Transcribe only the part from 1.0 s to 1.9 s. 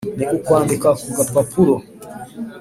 ku gapapuro